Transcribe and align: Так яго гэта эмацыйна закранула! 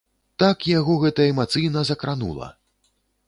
Так 0.43 0.63
яго 0.69 0.95
гэта 1.03 1.27
эмацыйна 1.33 1.85
закранула! 1.91 2.47